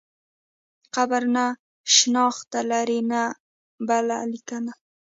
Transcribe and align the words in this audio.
قبر 0.95 1.23
نه 1.35 1.45
شنخته 1.95 2.59
لري 2.71 2.99
نه 3.11 3.21
بله 3.87 4.17
لیکنه. 4.31 4.73